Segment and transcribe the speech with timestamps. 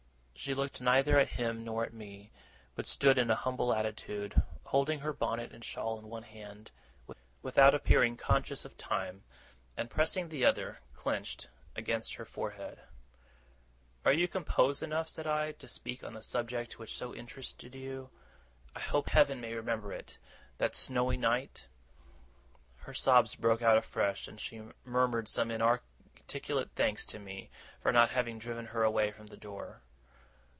[0.33, 2.31] She looked neither at him nor at me,
[2.73, 6.71] but stood in a humble attitude, holding her bonnet and shawl in one hand,
[7.43, 9.23] without appearing conscious of them,
[9.77, 12.79] and pressing the other, clenched, against her forehead.
[14.03, 18.09] 'Are you composed enough,' said I, 'to speak on the subject which so interested you
[18.75, 20.17] I hope Heaven may remember it!
[20.57, 21.67] that snowy night?'
[22.77, 28.09] Her sobs broke out afresh, and she murmured some inarticulate thanks to me for not
[28.09, 29.83] having driven her away from the door.